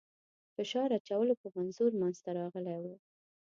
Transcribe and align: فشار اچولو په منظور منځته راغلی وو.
فشار 0.55 0.89
اچولو 0.97 1.33
په 1.41 1.47
منظور 1.57 1.91
منځته 2.01 2.29
راغلی 2.39 2.77
وو. 2.83 2.95